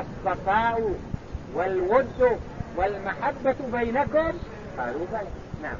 [0.00, 0.94] الصفاء
[1.54, 2.38] والود
[2.76, 4.32] والمحبة بينكم؟
[4.78, 5.28] قالوا بلى.
[5.62, 5.76] نعم.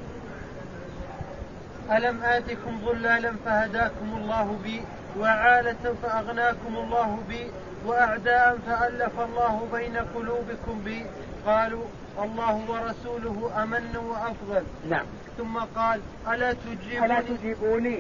[1.92, 4.82] ألم آتكم ضلالا فهداكم الله بي
[5.21, 7.50] وعالة فأغناكم الله بي
[7.87, 11.06] وأعداء فألف الله بين قلوبكم بي.
[11.46, 11.85] قالوا
[12.22, 14.65] الله ورسوله أمن وأفضل.
[14.88, 15.06] نعم.
[15.38, 17.98] ثم قال ألا تجيبوني؟ ألا تجيبوني؟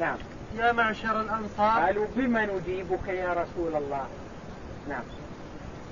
[0.00, 0.16] نعم.
[0.56, 1.84] يا معشر الأنصار.
[1.84, 4.06] قالوا بما نجيبك يا رسول الله؟
[4.88, 5.02] نعم.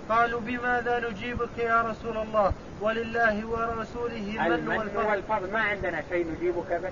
[0.09, 6.73] قالوا بماذا نجيبك يا رسول الله؟ ولله ورسوله المن والفضل, والفضل ما عندنا شيء نجيبك
[6.73, 6.91] به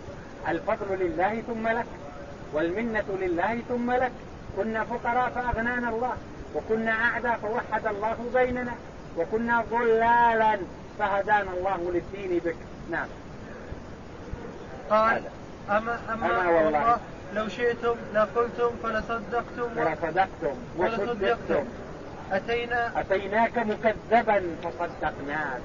[0.51, 1.87] الفضل لله ثم لك.
[2.53, 4.13] والمنة لله ثم لك.
[4.57, 6.13] كنا فقراء فأغنانا الله.
[6.55, 8.73] وكنا أعداء فوحد الله بيننا.
[9.17, 10.59] وكنا ضلالا
[10.99, 12.57] فهدانا الله للدين بك.
[12.91, 13.09] نعم.
[14.91, 15.23] قال
[15.71, 16.99] أما, أما, أما والله.
[17.35, 19.79] لو شئتم لقلتم فلصدقتم.
[19.79, 21.65] ولصدقتم وصدقتم.
[22.33, 25.61] أتينا أتيناك مكذبا فصدقناك.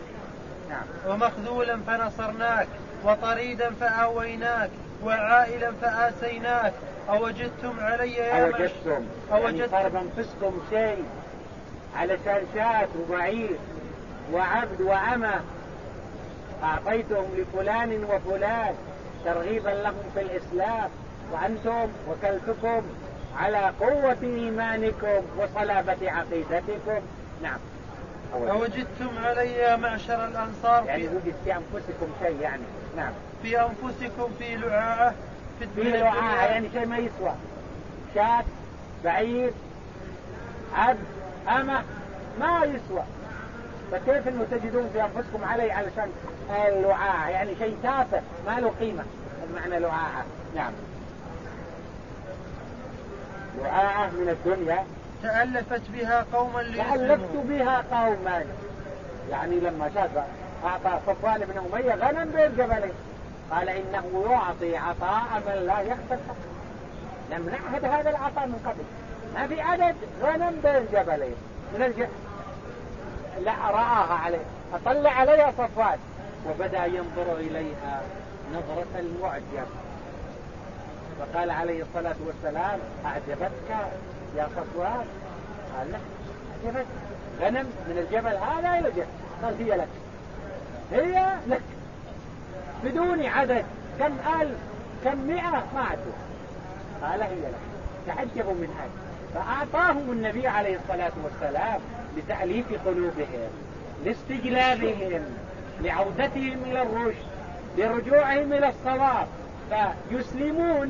[0.69, 0.83] نعم.
[1.07, 2.67] ومخذولا فنصرناك
[3.03, 4.69] وطريدا فآويناك
[5.03, 6.73] وعائلا فآسيناك.
[7.09, 9.05] أوجدتم علي يا أوجدتم.
[9.33, 9.73] أوجدتم.
[9.73, 11.05] يعني أنفسكم شيء
[11.97, 13.57] على شرشات وبعير
[14.33, 15.41] وعبد وأمة.
[16.63, 18.75] أعطيتهم لفلان وفلان
[19.25, 20.89] ترغيبا لهم في الإسلام.
[21.31, 22.81] وأنتم وكلتكم
[23.37, 27.01] على قوة إيمانكم وصلابة عقيدتكم.
[27.43, 27.57] نعم.
[28.33, 32.63] أوجدتم علي معشر الأنصار يعني وجد في أنفسكم شيء يعني.
[32.97, 33.11] نعم.
[33.43, 35.13] في أنفسكم في لعاعة
[35.59, 37.31] في, في لعاعة يعني شيء ما يسوى.
[38.15, 38.43] شاة
[39.03, 39.51] بعير
[40.75, 40.99] عبد
[41.49, 41.81] أمة
[42.39, 43.03] ما يسوى.
[43.91, 46.11] فكيف إنه تجدون في أنفسكم علي علشان
[46.67, 49.03] اللعاعة يعني شيء تافه ما له قيمة.
[49.49, 50.71] المعنى لعاعة نعم.
[53.63, 54.83] لعاعة من الدنيا.
[55.23, 58.45] تألفت بها قوما تألفت بها قوما.
[59.31, 60.09] يعني لما شاف
[60.65, 62.93] أعطى صفوان بن أمية غنم بين جبلين
[63.51, 66.21] قال إنه يعطي عطاء من لا يخشى
[67.31, 68.83] لم نعهد هذا العطاء من قبل.
[69.35, 71.35] ما في عدد غنم بين جبلين.
[71.75, 72.03] من الج...
[73.43, 74.45] لا رآها عليه.
[74.73, 75.97] أطلع عليها صفوان.
[76.49, 78.01] وبدأ ينظر إليها
[78.53, 79.67] نظرة المعجب
[81.19, 83.69] فقال عليه الصلاة والسلام أعجبتك
[84.37, 85.05] يا صفوان
[85.77, 85.97] قال لا
[86.65, 86.85] أعجبتك.
[87.41, 89.05] غنم من الجبل هذا إلى الجبل
[89.43, 89.87] قال هي لك.
[90.91, 91.61] هي لك.
[92.83, 93.65] بدون عدد.
[93.99, 94.57] كم ألف؟
[95.03, 96.13] كم مئة؟ ما عدوا
[97.01, 97.65] قال هي لك.
[98.07, 98.89] تعجبوا من هذا.
[99.33, 101.79] فأعطاهم النبي عليه الصلاة والسلام
[102.17, 103.49] لتأليف قلوبهم
[104.05, 105.21] لاستجلابهم
[105.81, 107.25] لعودتهم إلى الرشد
[107.77, 109.27] لرجوعهم إلى الصواب.
[109.69, 110.89] فيسلمون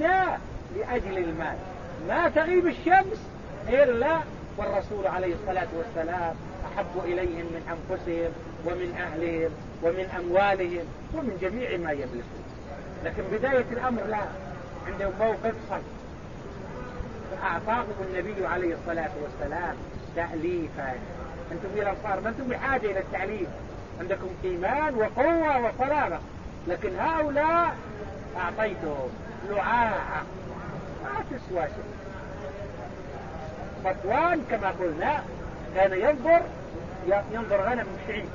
[0.75, 1.55] لأجل المال.
[2.07, 3.29] ما تغيب الشمس
[3.69, 4.19] إلا
[4.57, 6.35] والرسول عليه الصلاة والسلام
[6.73, 8.31] أحب إليهم من أنفسهم
[8.65, 9.51] ومن أهلهم
[9.83, 12.45] ومن أموالهم ومن جميع ما يملكون
[13.05, 14.21] لكن بداية الأمر لا
[14.87, 15.83] عندهم موقف صلب.
[17.31, 19.75] فأعطاهم النبي عليه الصلاة والسلام
[20.15, 20.93] تأليفا.
[21.51, 23.47] أنتم يا الأنصار ما أنتم بحاجة إلى التعليم
[23.99, 26.19] عندكم إيمان وقوة وصلابة.
[26.67, 27.75] لكن هؤلاء
[28.37, 29.09] أعطيتهم
[29.49, 30.23] لعاعة
[31.03, 31.95] ما تسوى شيء.
[33.83, 35.23] صفوان كما قلنا
[35.75, 36.41] كان ينظر
[37.31, 38.29] ينظر غنم شعيب.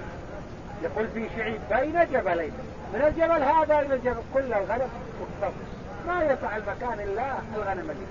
[0.83, 2.53] يقول في شعيب بين جبلين.
[2.95, 4.23] من الجبل هذا إلى الجبل.
[4.35, 4.89] كل الغنم
[5.21, 5.55] مكتظ
[6.07, 8.07] ما يسع المكان إلا الغنم اللي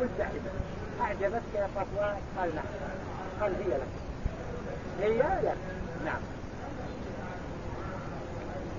[0.00, 0.50] مزدحمة
[1.00, 2.64] أعجبتك يا صفوان قال نعم.
[3.40, 3.92] قال هي لك.
[5.00, 5.56] هي لك.
[6.04, 6.20] نعم.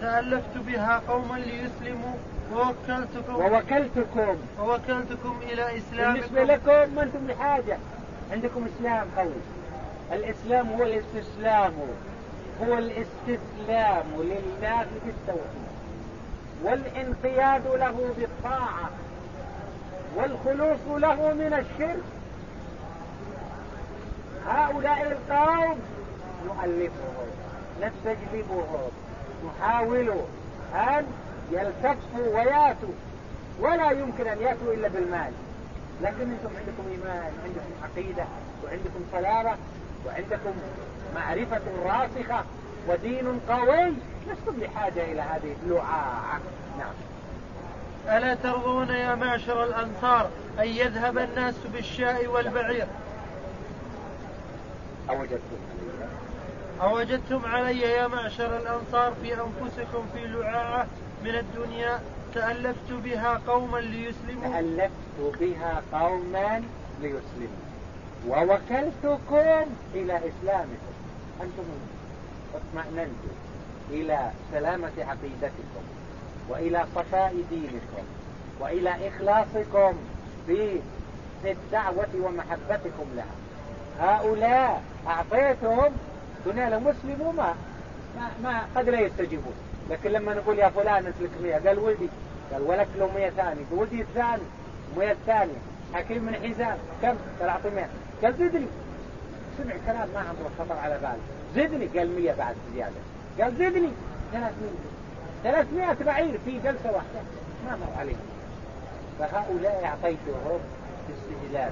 [0.02, 2.16] تألفت بها قوما ليسلموا
[2.54, 3.36] ووكلتكم.
[3.36, 4.38] ووكلتكم.
[4.60, 6.14] ووكلتكم إلى إسلامكم.
[6.14, 7.78] بالنسبة لكم ما أنتم بحاجة.
[8.32, 9.42] عندكم إسلام قوي
[10.12, 11.74] الإسلام هو الاستسلام.
[12.62, 14.06] هو الاستسلام.
[14.18, 15.66] لله بالتوحيد.
[16.64, 18.90] والانقياد له بالطاعة.
[20.16, 22.04] والخلوص له من الشرك.
[24.48, 25.80] هؤلاء القوم
[26.46, 27.28] نؤلفهم
[27.82, 28.91] نستجلبهم.
[29.46, 30.09] نحاول
[30.76, 31.05] أن
[31.52, 32.93] يلتفوا وياتوا.
[33.59, 35.32] ولا يمكن أن يأتوا إلا بالمال.
[36.02, 38.26] لكن أنتم عندكم إيمان عندكم عقيدة
[38.64, 39.55] وعندكم صلابة
[40.05, 40.53] وعندكم
[41.16, 42.43] معرفة راسخة
[42.87, 43.93] ودين قوي.
[44.28, 46.40] لستم بحاجة إلى هذه اللعاعة.
[46.79, 46.93] نعم.
[48.17, 50.29] ألا ترضون يا معشر الأنصار
[50.59, 52.88] أن يذهب الناس بالشاء والبعير؟
[55.09, 55.75] أوجدتم.
[56.82, 60.88] أوجدتم علي يا معشر الأنصار في أنفسكم في لعاعة
[61.24, 62.00] من الدنيا
[62.34, 64.54] تألفت بها قوما ليسلموا.
[64.54, 66.64] تألفت بها قوما
[67.02, 67.66] ليسلموا.
[68.28, 70.94] ووكلتكم إلى إسلامكم.
[71.42, 71.64] أنتم
[72.56, 73.36] اطمأننتم
[73.90, 75.84] إلى سلامة عقيدتكم
[76.50, 78.06] وإلى صفاء دينكم
[78.60, 79.94] وإلى إخلاصكم
[80.48, 80.82] في
[81.46, 83.36] الدعوة ومحبتكم لها.
[84.00, 85.92] هؤلاء أعطيتهم
[86.46, 87.56] دنيا لمسلم ما
[88.18, 89.53] ما, ما قد لا يستجيبون
[89.90, 92.09] لكن لما نقول يا فلان اسلك مية قال ولدي.
[92.53, 94.44] قال ولك له مية ثاني ولدي الثاني
[94.97, 95.59] مية الثانية
[95.94, 96.78] حكيم من حزام.
[97.02, 97.90] كم؟ قال أعطي مية.
[98.24, 98.68] قال زدني.
[99.58, 101.20] سمع كلام ما عنده خطر على باله.
[101.56, 101.86] زدني.
[101.86, 102.96] قال مية بعد زيادة.
[103.41, 103.90] قال زدني.
[104.32, 104.86] ثلاثمية.
[105.44, 107.22] ثلاثمية بعير في جلسة واحدة.
[107.66, 108.36] ما مر عليهم
[109.20, 110.59] فهؤلاء أعطيتهم
[111.09, 111.72] استهلال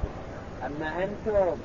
[0.66, 1.56] أما أنتم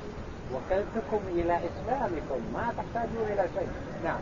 [0.53, 2.41] وكلتكم إلى إسلامكم.
[2.53, 3.69] ما تحتاجون إلى شيء.
[4.03, 4.19] نعم.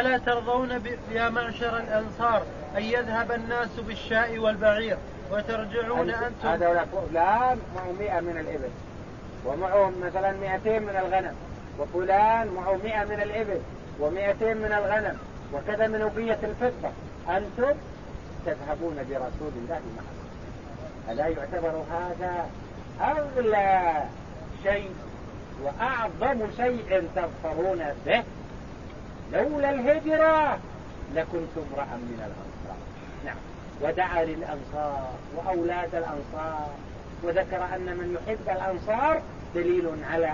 [0.00, 2.42] ألا ترضون يا معشر الأنصار
[2.76, 4.96] أن يذهب الناس بالشاء والبعير
[5.32, 8.70] وترجعون أنتم هذا فلان معه مئة من الإبل.
[9.46, 11.34] ومعهم مثلا مئتين من الغنم.
[11.78, 13.60] وفلان معه مئة من الإبل.
[14.00, 15.18] ومئتين من الغنم.
[15.52, 16.90] وكذا من أبية الفضة.
[17.28, 17.78] أنتم
[18.46, 20.20] تذهبون برسول الله معكم.
[21.10, 22.46] ألا يعتبر هذا
[23.00, 24.02] أغلى
[24.62, 24.90] شيء
[25.62, 28.22] وأعظم شيء تظفرون به
[29.32, 30.58] لولا الهجرة
[31.14, 32.76] لكنتم امرأ من الأنصار.
[33.24, 33.36] نعم.
[33.82, 36.70] ودعا للأنصار وأولاد الأنصار
[37.22, 39.22] وذكر أن من يحب الأنصار
[39.54, 40.32] دليل على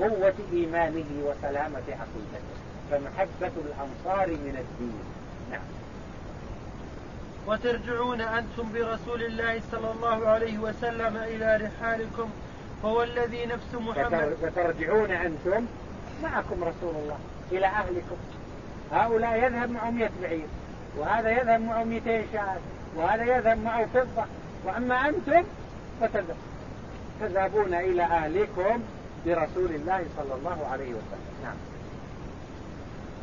[0.00, 2.56] قوة إيمانه وسلامة عقيدته.
[2.90, 5.02] فمحبة الأنصار من الدين.
[5.50, 5.79] نعم.
[7.46, 12.30] وترجعون أنتم برسول الله صلى الله عليه وسلم إلى رحالكم
[12.82, 14.36] فهو الذي نفس محمد.
[14.42, 15.66] وترجعون أنتم
[16.22, 17.18] معكم رسول الله
[17.52, 18.16] إلى أهلكم.
[18.92, 20.46] هؤلاء يذهب معهم 100 بعير
[20.96, 22.56] وهذا يذهب معه 200 شاة
[22.96, 24.24] وهذا يذهب معه فضة.
[24.64, 25.44] وأما أنتم
[27.20, 28.82] فتذهبون إلى أهلكم
[29.26, 31.26] برسول الله صلى الله عليه وسلم.
[31.42, 31.56] نعم.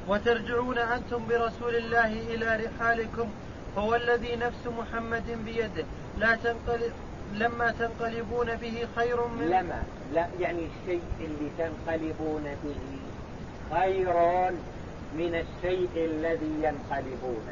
[0.07, 3.29] وترجعون أنتم برسول الله إلى رحالكم
[3.77, 5.85] هو الذي نفس محمد بيده
[6.17, 6.93] لا تنقلب
[7.33, 9.83] لما تنقلبون به خير من لما؟
[10.13, 12.99] لا يعني الشيء اللي تنقلبون به
[13.77, 14.13] خير
[15.13, 17.47] من الشيء الذي ينقلبون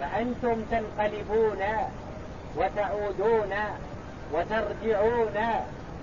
[0.00, 1.62] فأنتم تنقلبون
[2.56, 3.54] وتعودون
[4.32, 5.36] وترجعون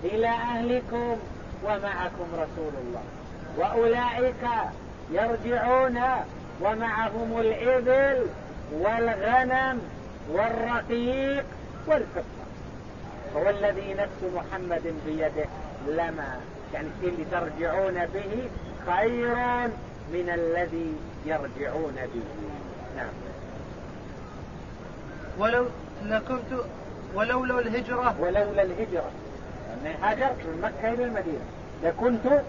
[0.03, 1.17] إلى أهلكم
[1.63, 3.03] ومعكم رسول الله.
[3.57, 4.47] وأولئك
[5.11, 5.99] يرجعون
[6.61, 8.27] ومعهم الإبل
[8.71, 9.81] والغنم
[10.29, 11.45] والرقيق
[11.87, 12.41] والفضة.
[13.35, 15.45] هو الذي نفس محمد بيده
[15.87, 16.39] لما
[16.73, 18.49] يعني اللي ترجعون به
[18.85, 19.35] خير
[20.13, 20.95] من الذي
[21.25, 22.23] يرجعون به.
[22.97, 23.13] نعم.
[25.39, 25.65] ولو
[26.03, 26.61] لكنت
[27.15, 28.15] ولولا الهجرة.
[28.19, 29.11] ولولا الهجرة.
[29.73, 31.45] أني هاجرت من مكة إلى المدينة.
[31.83, 32.41] لكنت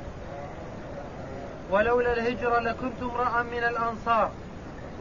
[1.71, 4.31] ولولا الهجرة لكنت امرأ من الأنصار.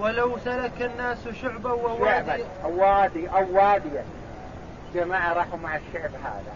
[0.02, 2.46] ولو سلك الناس شعبا وواديا.
[2.64, 4.04] أو وادي أو واديا
[4.96, 6.54] جماعة راحوا مع الشعب هذا.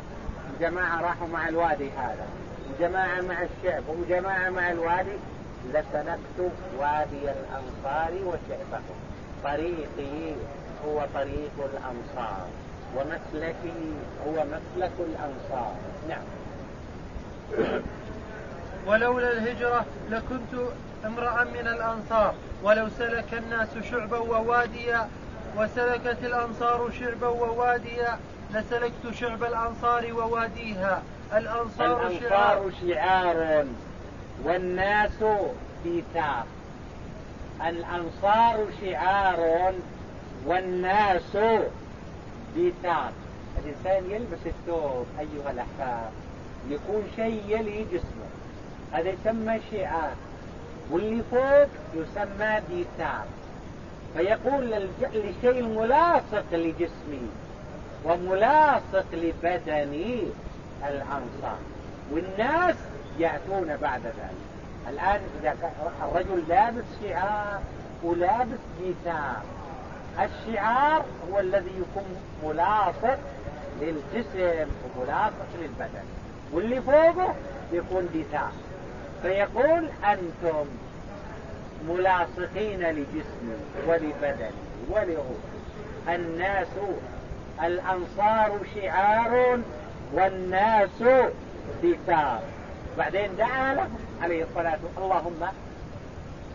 [0.59, 2.27] جماعة راحوا مع الوادي هذا.
[2.69, 5.17] وجماعة مع الشعب وجماعة مع الوادي.
[5.69, 8.97] لسلكت وادي الأنصار وشعبهم.
[9.43, 10.35] طريقي
[10.87, 12.47] هو طريق الأنصار.
[12.95, 13.93] ومسلكي
[14.27, 15.75] هو مسلك الأنصار.
[16.09, 16.23] نعم.
[18.87, 20.69] ولولا الهجرة لكنت
[21.05, 22.33] امرأ من الأنصار
[22.63, 25.09] ولو سلك الناس شعبا وواديا
[25.57, 28.19] وسلكت الأنصار شعبا وواديا
[28.53, 31.01] لسلكت شعب الأنصار وواديها.
[31.33, 33.65] الأنصار, الأنصار شعار.
[34.43, 35.23] والناس
[35.83, 36.45] ديثار
[37.67, 39.73] الأنصار شعار
[40.45, 41.37] والناس
[42.55, 43.11] ديثار
[43.63, 46.09] الإنسان يلبس الثوب أيها الأحباب
[46.69, 48.29] يكون شيء يلي جسمه.
[48.91, 50.15] هذا يسمى شعار.
[50.91, 53.25] واللي فوق يسمى ديثار
[54.17, 54.69] فيقول
[55.13, 57.29] للشيء الملاصق لجسمي
[58.05, 60.23] وملاصق لبدني
[60.87, 61.59] الأنصار.
[62.11, 62.75] والناس
[63.19, 64.45] يأتون بعد ذلك.
[64.89, 65.55] الآن إذا
[66.03, 67.61] الرجل لابس شعار
[68.03, 69.41] ولابس جيثار
[70.19, 73.17] الشعار هو الذي يكون ملاصق
[73.81, 76.05] للجسم وملاصق للبدن.
[76.53, 77.35] واللي فوقه
[77.71, 78.51] يكون ديثار
[79.25, 80.65] فيقول أنتم
[81.87, 84.51] ملاصقين لجسمي ولبدني
[84.89, 86.67] ولروحي الناس
[87.63, 89.59] الأنصار شعار
[90.13, 91.03] والناس
[91.83, 92.39] دثار.
[92.97, 95.47] بعدين دعا لهم عليه الصلاة اللهم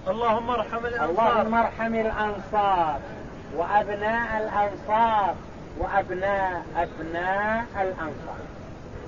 [0.09, 1.11] اللهم ارحم الأنصار.
[1.11, 2.99] اللهم ارحم الأنصار
[3.57, 5.35] وأبناء الأنصار
[5.79, 8.45] وأبناء أبناء الأنصار.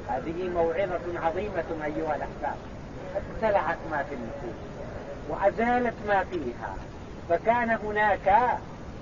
[0.08, 2.71] هذه موعظة عظيمة أيها الأحباب.
[3.16, 4.60] ابتلعت ما في النفوس
[5.28, 6.74] وأزالت ما فيها
[7.28, 8.28] فكان هناك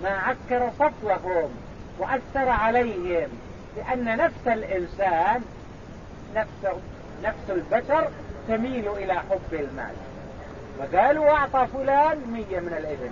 [0.02, 1.50] ما عكر صفوهم
[1.98, 3.28] وأثر عليهم
[3.76, 5.42] لأن نفس الإنسان
[6.36, 6.76] نفس,
[7.24, 8.08] نفس البشر
[8.48, 9.94] تميل إلى حب المال.
[10.78, 13.10] وقالوا أعطى فلان مية من الإبل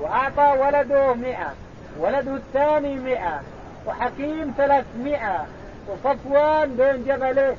[0.00, 1.54] وأعطى ولده مئة
[1.98, 3.42] ولده الثاني مئة
[3.86, 5.46] وحكيم ثلاثمائة
[5.88, 7.56] وصفوان بين جبلين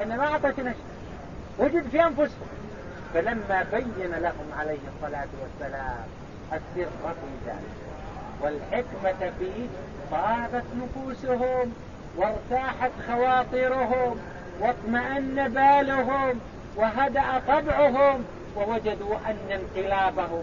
[0.00, 0.95] إحنا ما أعطيتنا شيء
[1.58, 2.48] وجد في أنفسهم
[3.14, 6.06] فلما بين لهم عليه الصلاة والسلام
[6.52, 7.76] السر في ذلك
[8.40, 9.66] والحكمة فيه
[10.10, 11.72] طابت نفوسهم
[12.16, 14.16] وارتاحت خواطرهم
[14.60, 16.40] واطمأن بالهم
[16.76, 18.24] وهدأ طبعهم
[18.56, 20.42] ووجدوا أن انقلابهم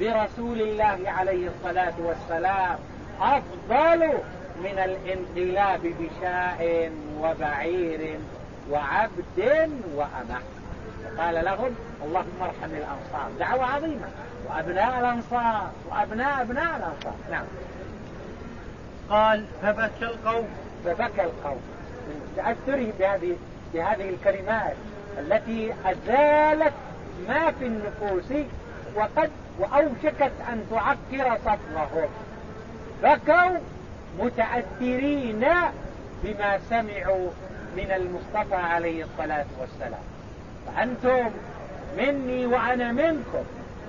[0.00, 2.78] برسول الله عليه الصلاة والسلام
[3.20, 4.06] أفضل
[4.64, 6.90] من الانقلاب بشاء
[7.20, 8.18] وبعير.
[8.70, 10.40] وعبد وأمة
[11.18, 11.74] قال لهم
[12.04, 13.30] اللهم ارحم الأنصار.
[13.38, 14.08] دعوة عظيمة.
[14.48, 15.70] وأبناء الأنصار.
[15.90, 17.14] وأبناء أبناء الأنصار.
[17.30, 17.44] نعم.
[19.10, 20.48] قال فبكى القوم.
[20.84, 21.60] فبكى القوم.
[22.06, 23.36] من تأثره بهذه
[23.74, 24.74] بهذه الكلمات
[25.18, 26.72] التي أزالت
[27.28, 28.46] ما في النفوس
[28.94, 32.08] وقد وأوشكت أن تعكر صفوهم
[33.02, 33.58] بكوا
[34.18, 35.44] متأثرين
[36.24, 37.30] بما سمعوا
[37.76, 40.02] من المصطفى عليه الصلاة والسلام.
[40.66, 41.30] فأنتم
[41.98, 43.44] مني وأنا منكم.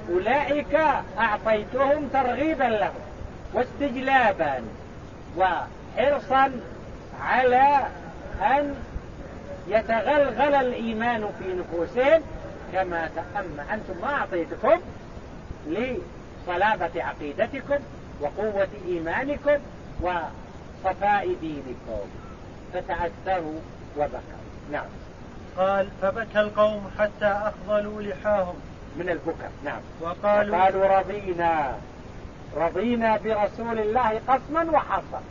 [0.10, 0.76] أولئك
[1.20, 3.02] أعطيتهم ترغيبا لهم
[3.54, 4.64] واستجلابا
[5.38, 6.52] وحرصا
[7.22, 7.88] على
[8.42, 8.76] أن
[9.68, 12.22] يتغلغل الإيمان في نفوسهم
[12.74, 14.82] كما أما أنتم ما أعطيتكم
[15.68, 17.80] لصلابة عقيدتكم
[18.22, 19.58] وقوة إيمانكم
[20.02, 22.08] وصفاء دينكم.
[22.74, 23.60] فتأثروا
[23.98, 24.86] وبكوا نعم.
[25.58, 28.56] قال فبكى القوم حتى أخضلوا لحاهم.
[28.96, 29.52] من البكاء.
[29.66, 29.80] نعم.
[30.02, 31.76] وقالوا, وقالوا رضينا.
[32.56, 35.22] رضينا برسول الله قسما وحصا.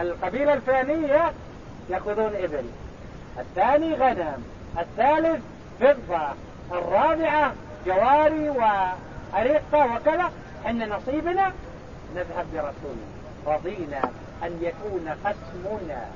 [0.00, 1.32] القبيلة الفلانية
[1.90, 2.64] يأخذون إبل.
[3.38, 4.44] الثاني غنم.
[4.78, 5.40] الثالث
[5.80, 6.28] فضة.
[6.72, 7.52] الرابعة
[7.86, 10.32] جواري وأريقة وكذا.
[10.64, 11.52] حن نصيبنا
[12.16, 13.12] نذهب برسولنا.
[13.46, 14.02] رضينا
[14.42, 16.06] أن يكون قسمنا.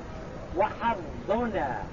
[0.55, 1.83] وحظنا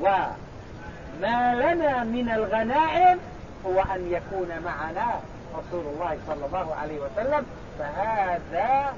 [0.00, 3.18] وما لنا من الغنائم
[3.66, 5.20] هو أن يكون معنا
[5.54, 7.46] رسول الله صلى الله عليه وسلم
[7.78, 8.94] فهذا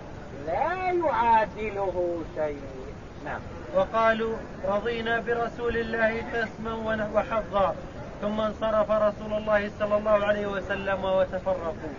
[0.47, 2.61] لا يعادله شيء.
[3.25, 3.41] نعم.
[3.75, 7.75] وقالوا رضينا برسول الله قسما وحظا
[8.23, 11.95] ثم انصرف رسول الله صلى الله عليه وسلم وتفرقوا.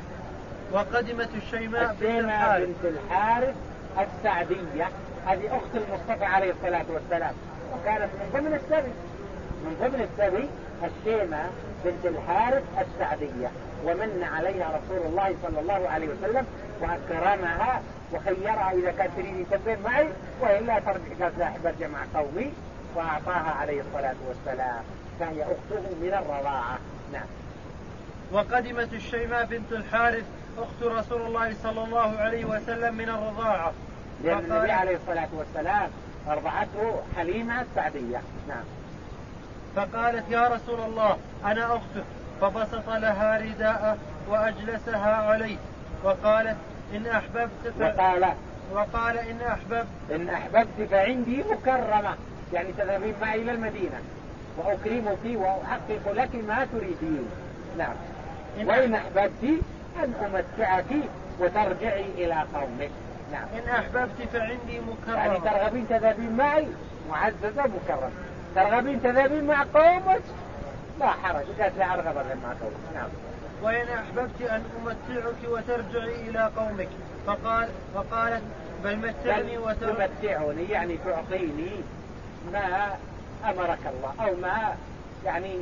[0.71, 2.67] وقدمت الشيماء بنت الحارث.
[2.67, 3.55] بنت الحارث
[3.99, 4.89] السعدية.
[5.25, 7.33] هذه أخت المصطفى عليه الصلاة والسلام.
[7.73, 8.91] وكانت من ضمن السبي.
[9.63, 10.49] من ضمن السبي
[10.83, 11.49] الشيمة
[11.85, 13.51] بنت الحارث السعدية.
[13.85, 16.45] ومن عليها رسول الله صلى الله عليه وسلم
[16.81, 17.81] وأكرمها
[18.13, 20.07] وخيرها إذا كانت تريد تسير معي
[20.41, 22.53] وإلا ترجع أرجع مع قومي.
[22.95, 24.83] وأعطاها عليه الصلاة والسلام.
[25.19, 26.77] فهي أخته من الرضاعة.
[27.13, 27.25] نعم.
[28.31, 30.25] وقدمت الشيماء بنت الحارث
[30.57, 33.73] أخت رسول الله صلى الله عليه وسلم من الرضاعة.
[34.23, 35.89] لأن النبي عليه الصلاة والسلام
[36.27, 38.63] أرضعته حليمة السعدية نعم.
[39.75, 42.03] فقالت يا رسول الله أنا أختك
[42.41, 43.97] فبسط لها رداءه
[44.29, 45.57] وأجلسها عليه.
[46.03, 46.57] وقالت
[46.95, 47.81] إن أحببت ف...
[47.81, 48.33] وقال
[48.73, 52.15] وقال إن أحببت إن أحببت فعندي مكرمة.
[52.53, 54.01] يعني تذهبين معي إلى المدينة.
[54.57, 57.29] وأكرمك وأحقق لك ما تريدين.
[57.77, 57.95] نعم.
[58.65, 59.61] وإن أحببت
[60.03, 60.85] أن أمتعك
[61.39, 62.91] وترجعي إلى قومك.
[63.31, 63.47] نعم.
[63.57, 66.67] إن أحببت فعندي مكرمة يعني ترغبين تذهبين معي؟
[67.09, 68.11] معززة مكرمة
[68.55, 70.21] ترغبين تذهبين مع قومك؟
[70.99, 71.45] لا حرج.
[71.59, 72.95] قالت لا أرغب مع قومك.
[72.95, 73.09] نعم.
[73.63, 76.89] وإن أحببت أن أمتعك وترجعي إلى قومك.
[77.27, 78.43] فقال فقالت
[78.83, 81.71] بل متعني تمتعني يعني تعطيني
[82.53, 82.95] ما
[83.49, 84.75] أمرك الله أو ما
[85.25, 85.55] يعني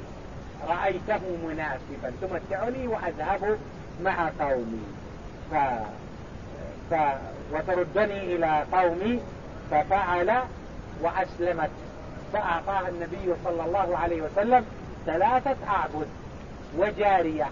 [0.68, 2.14] رأيته مناسبا.
[2.22, 3.58] تمتعني وأذهب
[4.04, 4.86] مع قومي.
[5.52, 5.56] ف...
[6.92, 6.94] ف...
[7.54, 9.20] وتردني إلى قومي
[9.72, 10.34] ففعل
[11.02, 11.70] وأسلمت.
[12.34, 14.66] فأعطاها النبي صلى الله عليه وسلم
[15.06, 16.08] ثلاثة أعبد
[16.78, 17.48] وجارية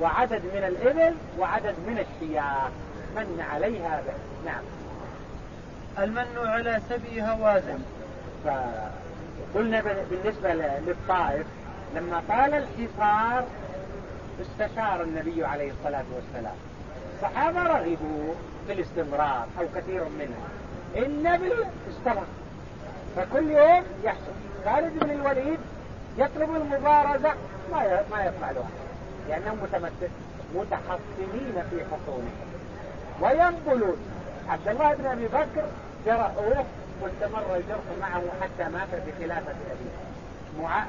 [0.00, 2.68] وعدد من الإبل وعدد من الشياه
[3.16, 4.50] من عليها به.
[4.50, 4.62] نعم.
[5.98, 7.78] المن على سبي هوازن
[8.44, 10.54] فقلنا بالنسبة
[10.86, 11.46] للطائف
[11.96, 13.44] لما طال الحصار
[14.40, 16.56] استشار النبي عليه الصلاة والسلام.
[17.18, 18.34] الصحابة رغبوا
[18.66, 20.48] في الاستمرار أو كثير منهم.
[20.96, 21.52] النبي
[21.90, 22.24] استمر.
[23.16, 24.32] فكل يوم يحصل.
[24.64, 25.58] خالد بن الوليد
[26.18, 27.32] يطلب المبارزة
[27.72, 28.68] ما ما يفعلها
[29.28, 29.58] لأنهم
[30.54, 32.30] متحصنين في حصونهم
[33.20, 33.96] وينقلون.
[34.48, 35.64] عبد الله بن أبي بكر
[36.06, 36.64] جرحوه
[37.02, 40.62] واستمر الجرح معه حتى مات بخلافة أبيه.
[40.62, 40.84] مع...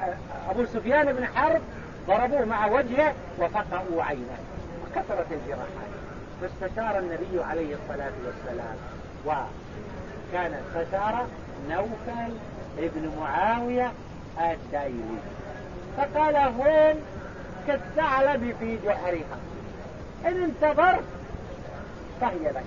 [0.50, 1.60] أبو سفيان بن حرب
[2.06, 4.38] ضربوه مع وجهه وفقعوا عينه
[4.84, 5.99] وكثرت الجراحات.
[6.40, 8.76] فاستشار النبي عليه الصلاة والسلام
[9.26, 11.26] وكان استشار
[11.68, 12.36] نوفل
[12.78, 13.92] ابن معاوية
[14.40, 15.18] الدايلي
[15.96, 16.94] فقال هون
[17.66, 19.38] كالثعلب في جحرها
[20.26, 21.04] إن انتظرت
[22.20, 22.64] فهي لك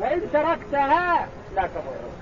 [0.00, 2.12] وإن تركتها لا تضرك.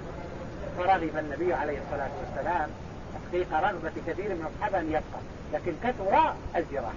[0.79, 2.71] فرغب النبي عليه الصلاة والسلام
[3.15, 5.21] تحقيق رغبة كثير من أصحابه أن يبقى
[5.53, 6.93] لكن كثر الجراح.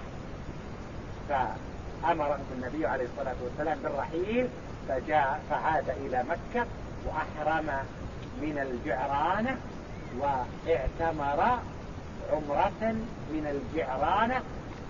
[2.04, 4.48] فأمره النبي عليه الصلاة والسلام بالرحيل
[4.88, 6.66] فجاء فعاد إلى مكة
[7.06, 7.66] وأحرم
[8.42, 9.56] من الجعرانة
[10.18, 11.58] واعتمر
[12.32, 12.94] عمرة
[13.32, 14.40] من الجعرانة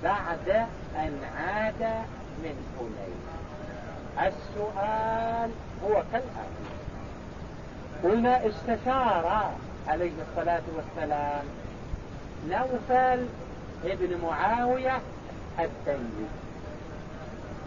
[0.03, 0.49] بعد
[0.97, 1.83] أن عاد
[2.43, 3.25] من حنين
[4.19, 5.51] السؤال
[5.85, 6.65] هو كالآتي.
[8.05, 9.55] قلنا استشار
[9.89, 11.45] عليه الصلاة والسلام
[12.49, 13.27] نوفل
[13.85, 14.99] ابن معاوية
[15.59, 16.29] التيمي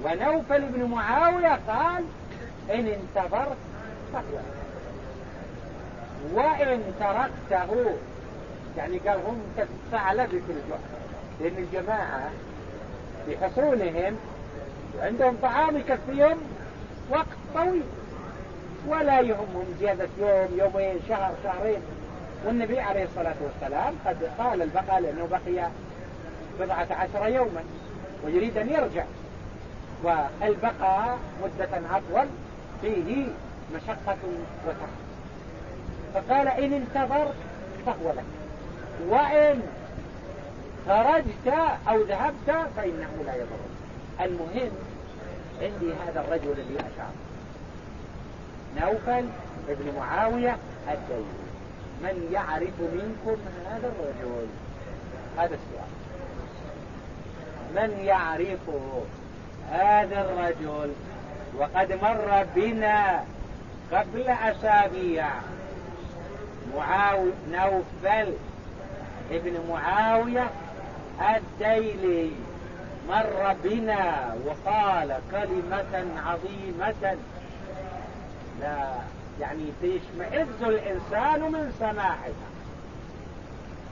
[0.05, 2.03] ونوفل ابن معاوية قال
[2.69, 3.57] إن انتظرت
[6.33, 7.95] وإن تركته
[8.77, 10.79] يعني قال هم كالثعلب في الجحر
[11.41, 12.29] لأن الجماعة
[13.25, 14.17] في حصونهم
[15.01, 16.37] عندهم طعام يكفيهم
[17.09, 17.83] وقت طويل
[18.87, 21.81] ولا يهمهم زيادة يوم يومين شهر شهرين.
[22.45, 25.67] والنبي عليه الصلاة والسلام قد قال البقاء لأنه بقي
[26.59, 27.63] بضعة عشر يوما
[28.25, 29.03] ويريد أن يرجع.
[30.03, 32.27] والبقاء مدة أطول
[32.81, 33.27] فيه
[33.75, 34.17] مشقة
[34.67, 35.07] وتعب
[36.13, 37.35] فقال إن انتظرت
[37.85, 38.23] فهو لك.
[39.09, 39.61] وإن
[40.87, 41.53] خرجت
[41.89, 43.67] أو ذهبت فإنه لا يضر.
[44.21, 44.71] المهم
[45.61, 47.11] عندي هذا الرجل الذي أشار.
[48.81, 49.25] نوفل
[49.69, 50.57] ابن معاوية
[50.87, 51.25] الدين.
[52.03, 54.47] من يعرف منكم هذا الرجل؟
[55.37, 55.91] هذا السؤال.
[57.75, 59.01] من يعرفه؟
[59.71, 60.93] هذا الرجل
[61.57, 63.23] وقد مر بنا
[63.91, 65.27] قبل أسابيع.
[66.75, 68.33] معاوية نوفل
[69.31, 70.49] ابن معاوية
[71.35, 72.31] الديلي
[73.09, 77.17] مر بنا وقال كلمة عظيمة.
[78.61, 78.87] لا
[79.41, 82.47] يعني تشمئز الإنسان من سماعها.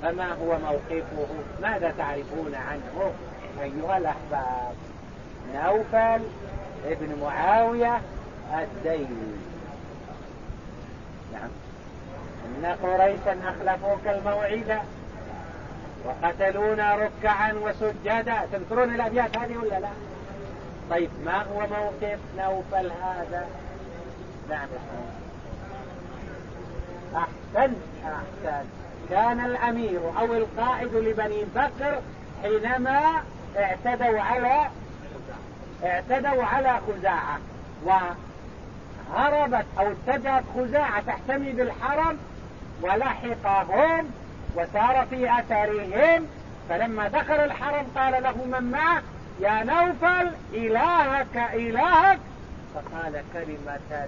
[0.02, 1.28] فما هو موقفه؟
[1.62, 3.12] ماذا تعرفون عنه
[3.62, 4.76] أيها الأحباب؟
[5.54, 6.24] نوفل
[6.86, 8.02] ابن معاوية
[8.54, 9.36] الديلي.
[11.34, 11.50] نعم.
[12.46, 14.80] إن قريشا أخلفوك الموعد
[16.06, 18.48] وقتلونا ركعا وسجدا.
[18.52, 19.90] تذكرون الأبيات هذه ولا لا؟
[20.90, 23.46] طيب ما هو موقف نوفل هذا؟
[24.50, 24.68] نعم.
[27.16, 27.74] أحسن
[28.06, 28.66] أحسن.
[29.10, 32.02] كان الأمير أو القائد لبني بكر
[32.44, 33.24] حينما
[33.58, 34.70] اعتدوا على
[35.86, 37.40] اعتدوا على خزاعة
[37.84, 42.18] وهربت أو اتجهت خزاعة تحتمي بالحرم
[42.82, 44.12] ولحقهم
[44.56, 46.28] وسار في أثرهم
[46.70, 49.02] فلما دخل الحرم قال له من معه
[49.40, 52.20] يا نوفل إلهك إلهك.
[52.76, 54.08] فقال كلمة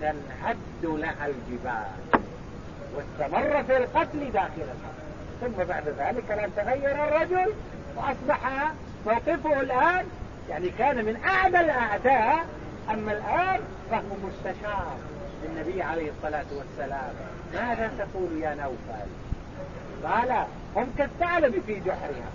[0.00, 2.20] تنهد لها الجبال
[2.94, 5.02] واستمر في القتل داخل الحرم.
[5.40, 7.52] ثم بعد ذلك لم تغير الرجل
[7.96, 8.72] وأصبح
[9.06, 10.04] موقفه الآن
[10.50, 12.46] يعني كان من أعدى الأعداء
[12.90, 14.96] أما الآن فهو مستشار
[15.44, 17.12] للنبي عليه الصلاة والسلام.
[17.54, 19.08] ماذا تقول يا نوفل؟
[20.04, 20.44] قال
[20.76, 22.30] هم كالثعلب في جحرها.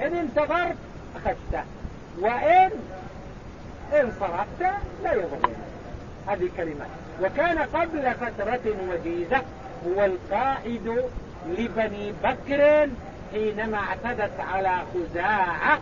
[0.00, 0.76] إن انتظرت
[1.16, 1.64] أخذته
[2.20, 2.70] وإن
[3.92, 5.54] إن صرفت لا يضرني
[6.26, 6.88] هذه كلمات
[7.22, 9.42] وكان قبل فترة وجيزة
[9.86, 11.02] هو القائد
[11.48, 12.88] لبني بكر
[13.32, 15.78] حينما اعتدت على خزاعة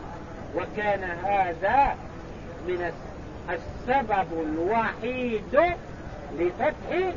[0.57, 1.97] وكان هذا
[2.69, 2.93] من
[3.51, 5.75] السبب الوحيد
[6.39, 7.15] لفتح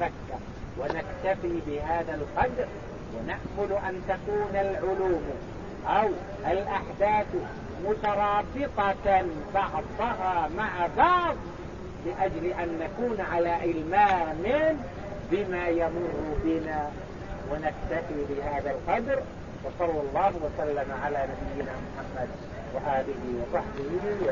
[0.00, 0.40] مكة.
[0.78, 2.66] ونكتفي بهذا القدر
[3.14, 5.22] ونأمل أن تكون العلوم
[5.86, 6.08] أو
[6.46, 7.26] الأحداث
[7.84, 11.36] مترابطة بعضها مع بعض
[12.06, 14.76] لأجل أن نكون على إلمام
[15.30, 16.10] بما يمر
[16.44, 16.90] بنا.
[17.50, 19.22] ونكتفي بهذا القدر
[19.64, 22.28] وصلى الله وسلم على نبينا محمد
[22.74, 24.26] وآله وصحبه